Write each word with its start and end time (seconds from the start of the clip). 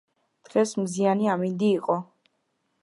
დღეს 0.47 0.73
მზიანი 0.85 1.31
ამინდი 1.37 1.71
იყო 1.77 2.01